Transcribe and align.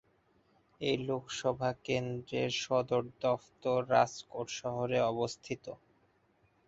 এই 0.81 0.97
লোকসভা 1.07 1.69
কেন্দ্রের 1.85 2.51
সদর 2.63 3.03
দফতর 3.21 3.79
রাজকোট 3.91 4.47
শহরে 4.59 4.99
অবস্থিত। 5.11 5.65